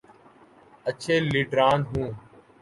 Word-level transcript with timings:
اچھے 0.89 1.15
لیڈران 1.31 1.79
ہوں۔ 1.89 2.09